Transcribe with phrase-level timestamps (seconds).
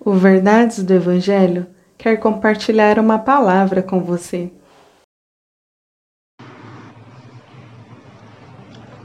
[0.00, 1.66] O Verdades do Evangelho
[1.98, 4.48] quer compartilhar uma palavra com você.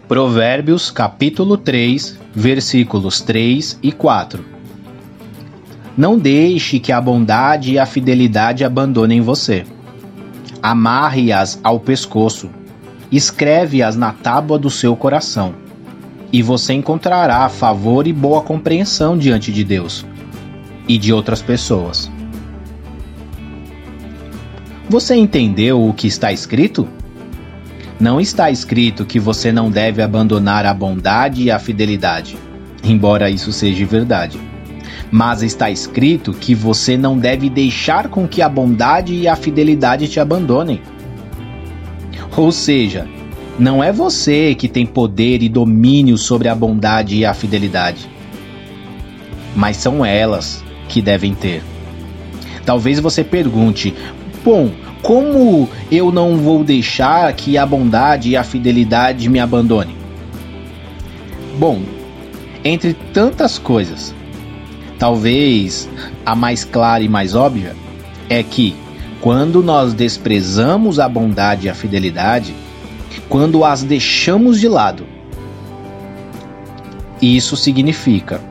[0.07, 4.45] Provérbios capítulo 3, versículos 3 e 4.
[5.97, 9.65] Não deixe que a bondade e a fidelidade abandonem você.
[10.61, 12.51] Amarre-as ao pescoço,
[13.11, 15.55] escreve-as na tábua do seu coração,
[16.31, 20.05] e você encontrará favor e boa compreensão diante de Deus
[20.87, 22.11] e de outras pessoas.
[24.89, 26.87] Você entendeu o que está escrito?
[27.99, 32.37] Não está escrito que você não deve abandonar a bondade e a fidelidade,
[32.83, 34.37] embora isso seja verdade.
[35.09, 40.07] Mas está escrito que você não deve deixar com que a bondade e a fidelidade
[40.07, 40.81] te abandonem.
[42.35, 43.07] Ou seja,
[43.57, 48.09] não é você que tem poder e domínio sobre a bondade e a fidelidade,
[49.55, 51.63] mas são elas que devem ter.
[52.65, 53.93] Talvez você pergunte:
[54.43, 59.95] bom, como eu não vou deixar que a bondade e a fidelidade me abandonem?
[61.59, 61.81] Bom,
[62.63, 64.15] entre tantas coisas,
[64.97, 65.89] talvez
[66.25, 67.75] a mais clara e mais óbvia
[68.29, 68.75] é que
[69.19, 72.55] quando nós desprezamos a bondade e a fidelidade,
[73.29, 75.05] quando as deixamos de lado,
[77.21, 78.41] isso significa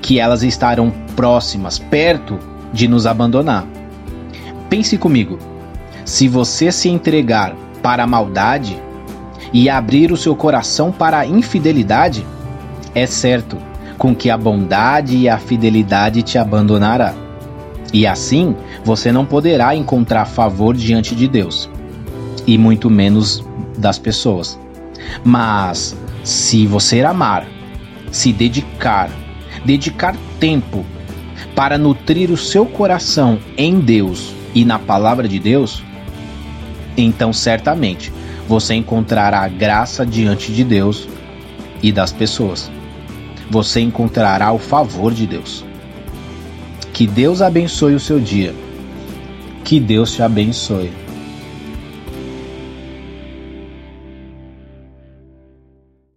[0.00, 2.38] que elas estarão próximas, perto
[2.72, 3.66] de nos abandonar.
[4.70, 5.36] Pense comigo:
[6.04, 8.80] se você se entregar para a maldade
[9.52, 12.24] e abrir o seu coração para a infidelidade,
[12.94, 13.58] é certo
[13.98, 17.12] com que a bondade e a fidelidade te abandonará.
[17.92, 21.68] E assim você não poderá encontrar favor diante de Deus,
[22.46, 23.44] e muito menos
[23.76, 24.56] das pessoas.
[25.24, 27.44] Mas se você amar,
[28.12, 29.10] se dedicar,
[29.64, 30.86] dedicar tempo
[31.54, 35.82] para nutrir o seu coração em Deus e na palavra de Deus,
[36.96, 38.12] então certamente
[38.48, 41.08] você encontrará graça diante de Deus
[41.82, 42.70] e das pessoas.
[43.50, 45.64] Você encontrará o favor de Deus.
[46.92, 48.54] Que Deus abençoe o seu dia.
[49.64, 50.90] Que Deus te abençoe.